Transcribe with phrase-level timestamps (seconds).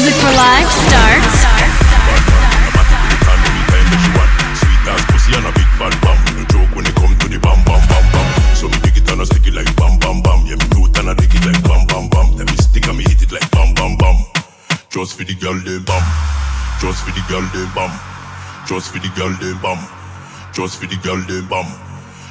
[0.00, 1.40] Music for Life starts.
[14.90, 16.02] Just for the girl they bam.
[16.80, 17.90] Just for the girl they bam.
[18.66, 19.78] Just for the girl they bam.
[20.52, 21.89] Just for the girl they bam.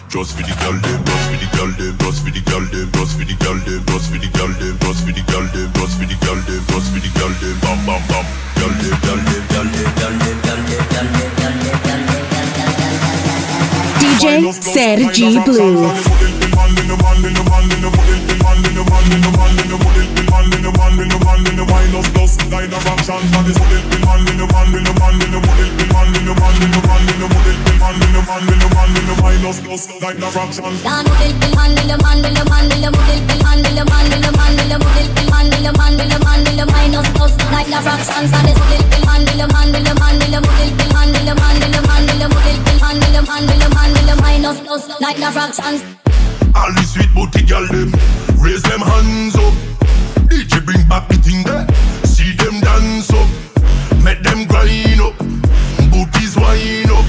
[0.10, 2.82] Just for the girl they, just for the girl they, just for the girl they,
[2.98, 5.70] just for the girl they, just for the girl they, just for the girl they,
[5.70, 8.26] just for the girl they, just for the girl they, bam bam bam.
[8.58, 11.70] Girl they, girl they, girl they, girl they, girl they, girl they.
[14.02, 15.86] DJ Sergi Blue
[18.90, 21.56] man in the man in the the man in the man in the man in
[21.56, 26.26] the minus the man in the man in the man in the the man in
[26.26, 28.90] the man in the man in the the man in the man in the man
[28.90, 33.60] in the minus the man in the man in the man in the the man
[33.60, 36.20] in the man in the man in the the man in the man in the
[36.20, 37.78] man in the minus the man in
[39.38, 42.06] the man in the man in the the man in the man in the man
[42.08, 44.58] in the the man in the man in the man in the minus.
[46.56, 49.54] All the sweet booty girl them raise them hands up.
[50.30, 51.68] DJ bring back the thing there.
[52.06, 53.30] See them dance up,
[54.04, 55.18] make them grind up.
[55.92, 57.06] Booties wind up.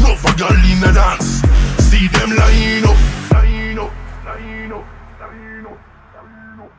[0.00, 1.42] No for girl in the dance.
[1.88, 2.98] See them line up,
[3.32, 3.92] line up,
[4.24, 4.84] line up,
[5.20, 5.78] line up,
[6.10, 6.70] line up.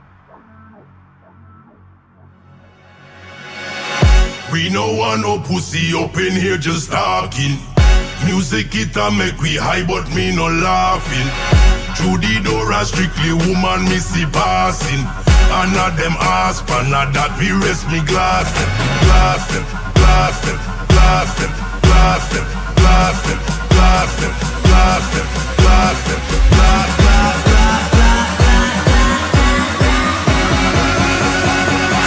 [4.51, 7.74] We no want no pussy up in here just talking.
[8.25, 11.29] Music it a make we high, but me no laughing.
[11.95, 15.05] Through the door a strictly woman me see passing.
[15.55, 18.69] And not them ass pan, not that we rest me glass them,
[19.05, 20.57] glass them, glass them,
[20.89, 21.51] glass them,
[21.85, 23.37] glass them, glass them,
[23.71, 24.33] glass them, glass them,
[24.65, 25.27] glass them,
[25.61, 27.14] glass, glass, glass,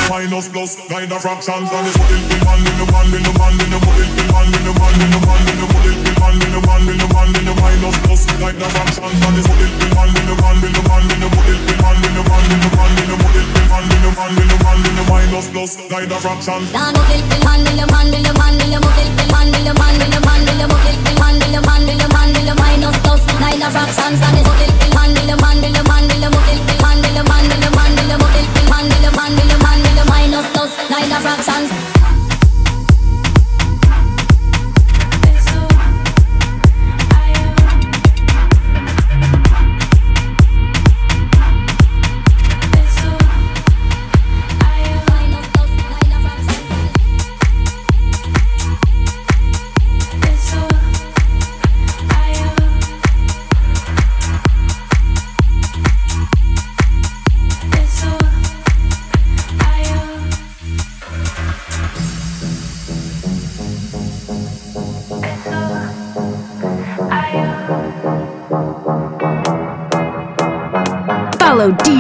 [0.09, 3.33] minus plus, guide the fractions and the body, the man in the man in the
[3.37, 5.93] man in the body, the man in the man in the man in the body,
[6.01, 9.21] the man in the man in the man in the minus plus, guide the fractions
[9.21, 11.75] and the body, the man in the man in the man in the body, the
[11.79, 14.33] man in the man in the man in the body, the man in the man
[14.33, 16.67] in the man in the minus plus, guide the fractions.
[16.73, 19.25] Down the body, the man in the man in the man in the body, the
[19.29, 21.85] man in the man in the man in the body, the man in the man
[21.85, 25.13] in the man in the minus plus, guide the fractions and the body, the man
[25.13, 27.61] in the man in the man in the body, the man in the man in
[27.61, 29.88] the man in the body, the man in the man in the man
[30.31, 31.98] minus dust, like a fraction.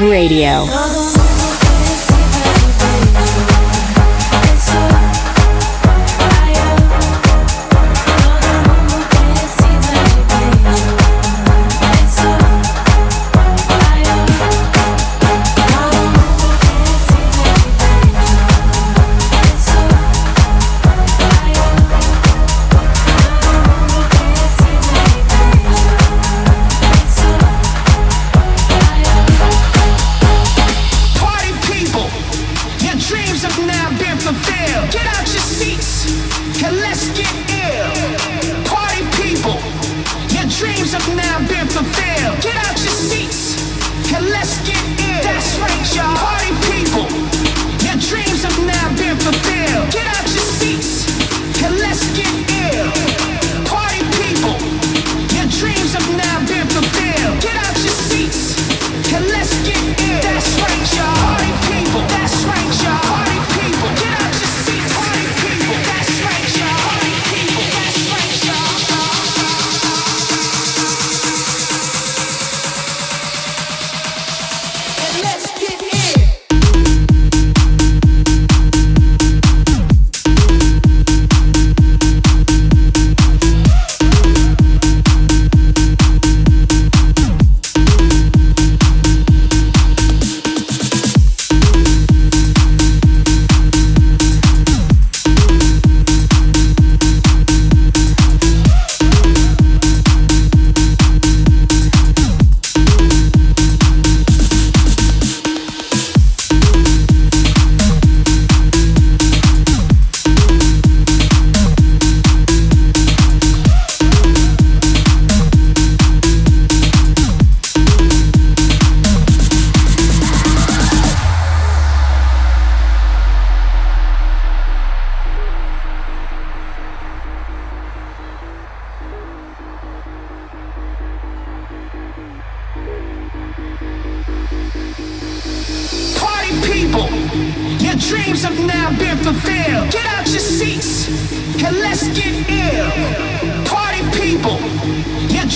[0.00, 0.97] Radio.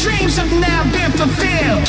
[0.02, 1.81] dreams have now been fulfilled.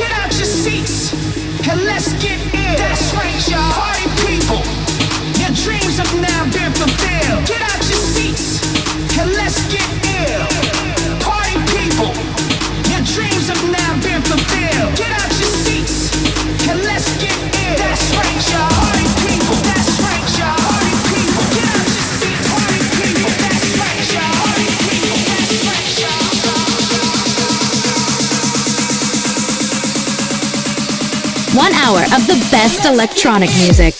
[32.20, 33.93] For the best electronic music.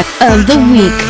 [0.00, 1.09] Of the week.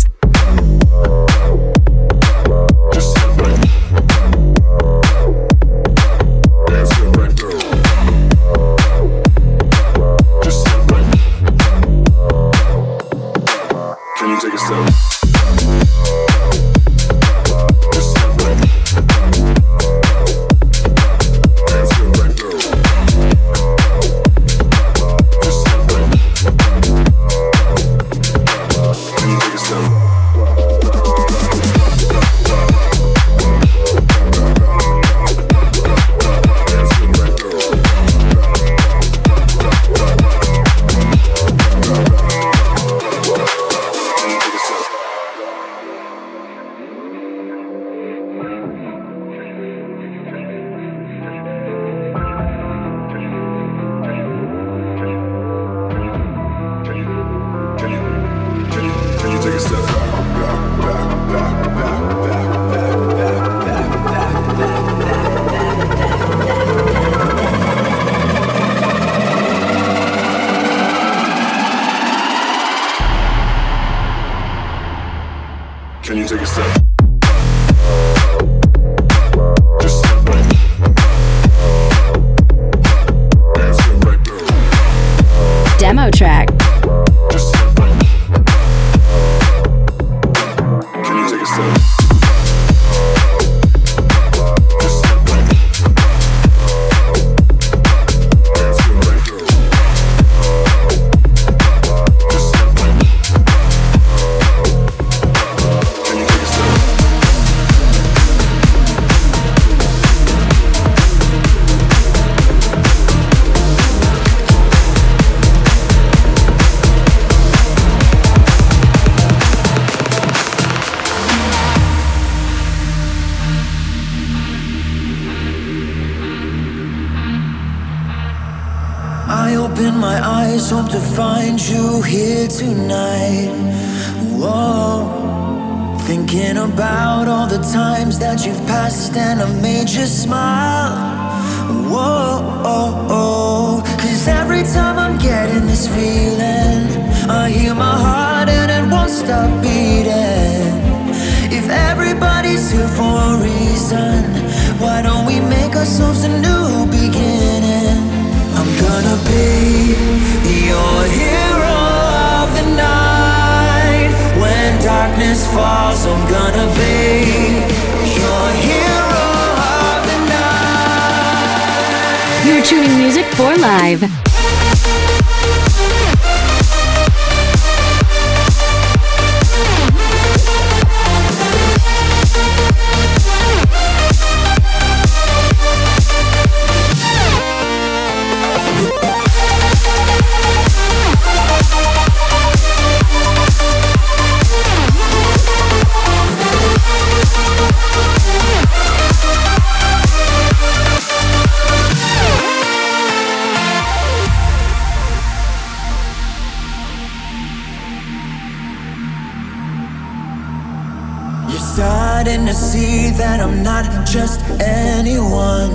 [212.71, 215.71] see that I'm not just anyone.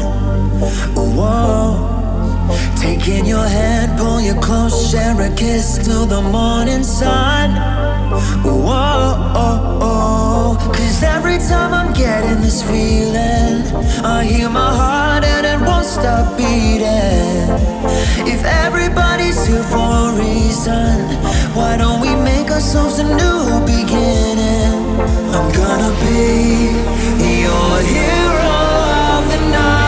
[0.97, 1.93] Whoa.
[2.77, 7.51] Taking your hand, pull you close, share a kiss till the morning sun.
[8.43, 9.13] Whoa,
[9.45, 10.73] oh, oh.
[10.73, 13.55] cause every time I'm getting this feeling,
[14.03, 17.45] I hear my heart and it won't stop beating.
[18.35, 20.97] If everybody's here for a reason,
[21.59, 25.16] why don't we make ourselves a new beginning?
[25.35, 26.71] I'm gonna be
[27.43, 28.57] your hero
[29.17, 29.86] of the night.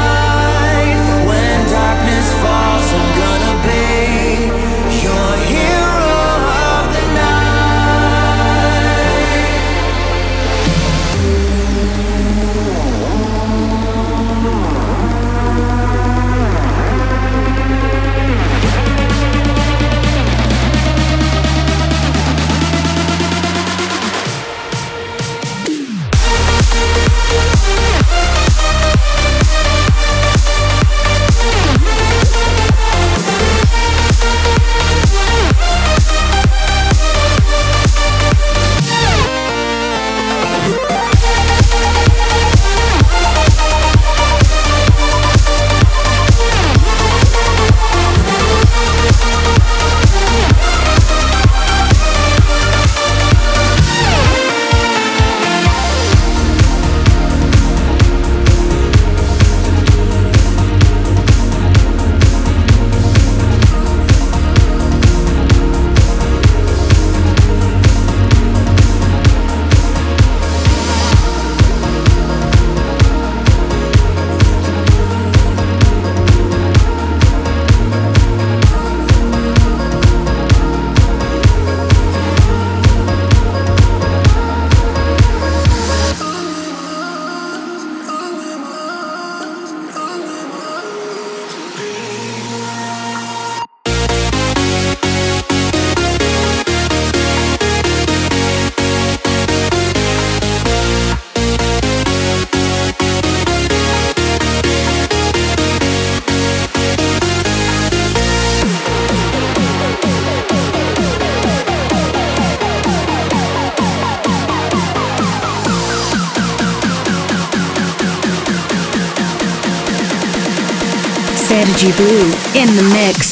[121.81, 123.28] In the mix.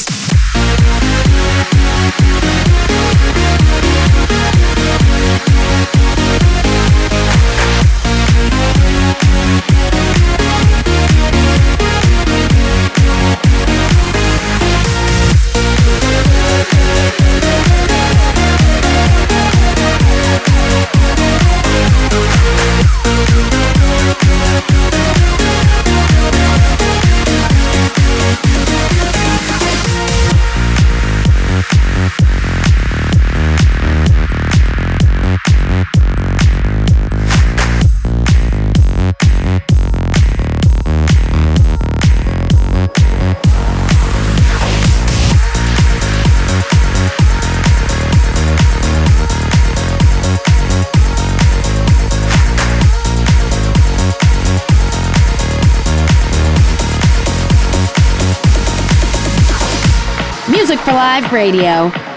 [61.17, 62.16] Live Radio.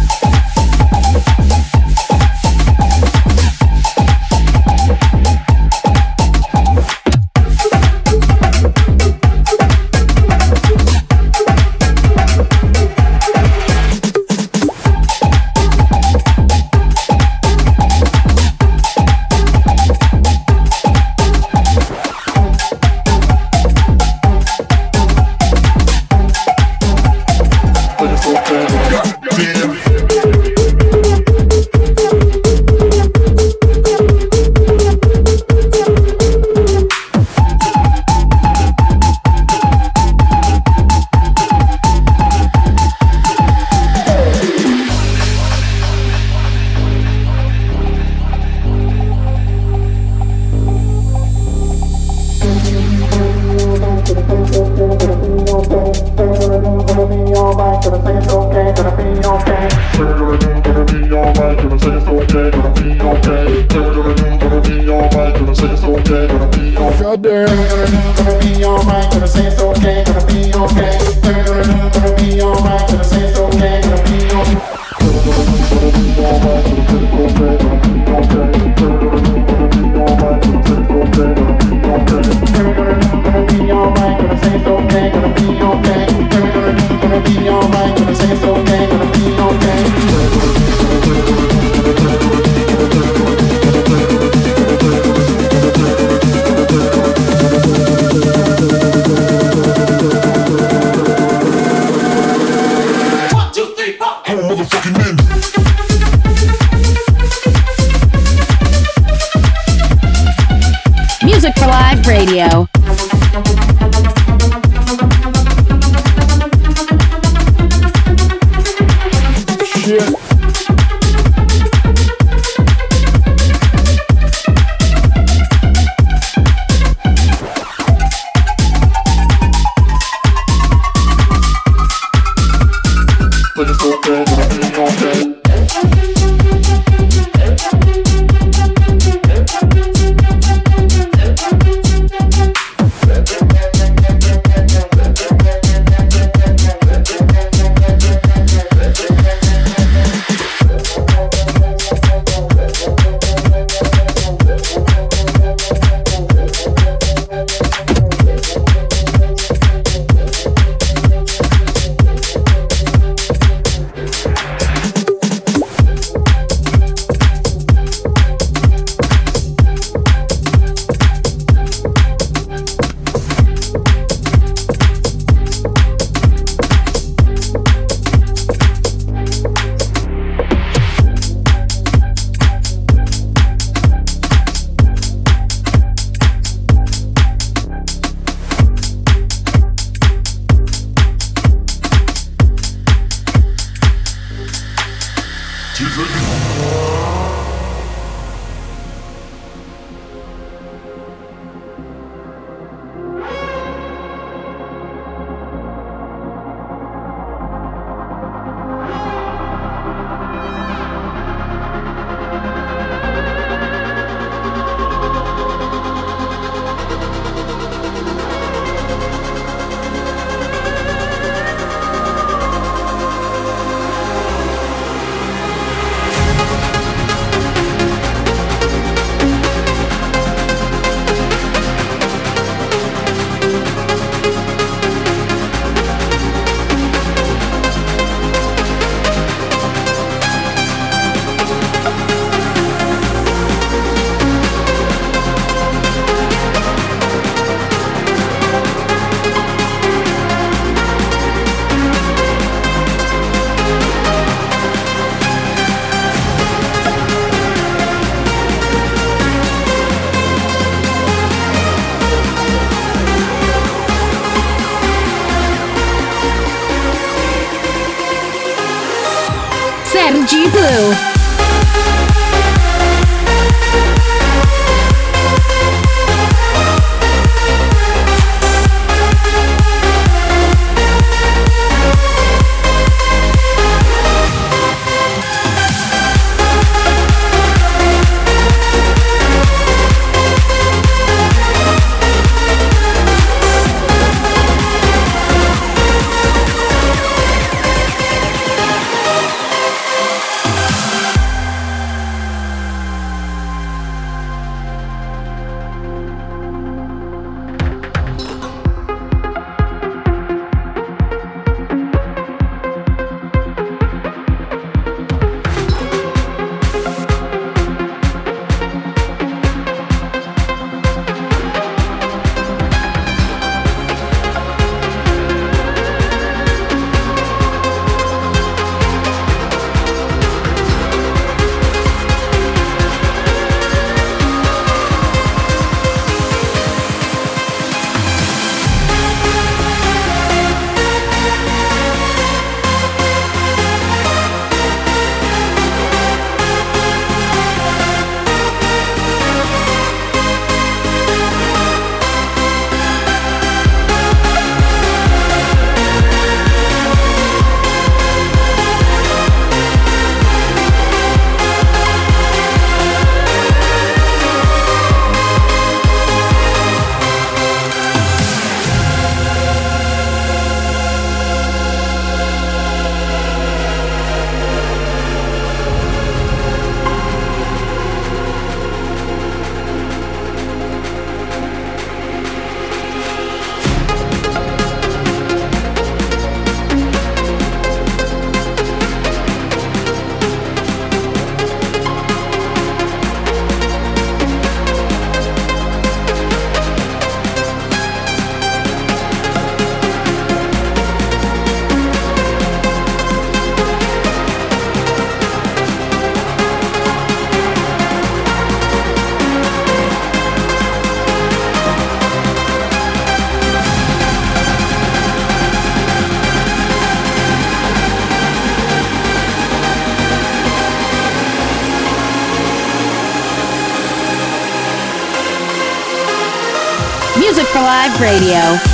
[428.01, 428.70] Radio.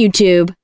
[0.00, 0.54] YouTube.